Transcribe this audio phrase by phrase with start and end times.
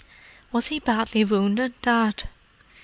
[0.51, 2.23] "Was he badly wounded, Dad?"